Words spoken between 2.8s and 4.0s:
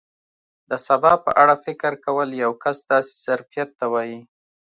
داسې ظرفیت ته